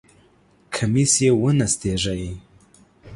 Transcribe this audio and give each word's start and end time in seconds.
کمیس 0.75 1.13
یې 1.23 1.31
ونستېږی! 1.41 2.31